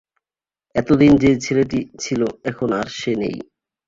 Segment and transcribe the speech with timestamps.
[0.75, 3.35] এত দিন যে ছেলেটি ছিল, এখন আর সে নেই।